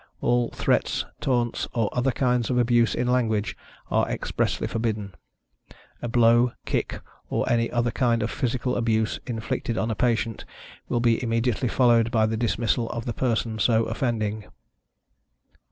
[0.19, 3.55] All threats, taunts, or other kinds of abuse in language,
[3.91, 5.13] are expressly forbidden.
[6.01, 10.43] A blow, kick, or any other kind of physical abuse, inflicted on a patient,
[10.89, 14.45] will be immediately followed by the dismissal of the person so offending.